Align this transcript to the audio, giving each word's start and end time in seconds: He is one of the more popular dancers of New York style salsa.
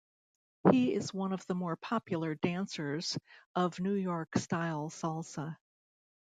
He 0.71 0.95
is 0.95 1.13
one 1.13 1.31
of 1.31 1.45
the 1.45 1.53
more 1.53 1.75
popular 1.75 2.33
dancers 2.33 3.19
of 3.53 3.79
New 3.79 3.93
York 3.93 4.35
style 4.35 4.89
salsa. 4.89 5.57